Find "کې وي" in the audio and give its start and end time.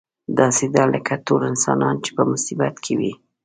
2.83-3.13